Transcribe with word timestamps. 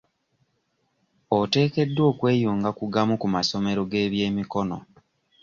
Oteekeddwa 1.39 2.03
okweyunga 2.11 2.69
ku 2.77 2.85
gamu 2.93 3.15
ku 3.21 3.27
masomero 3.35 3.81
g'ebyemikono. 3.91 4.77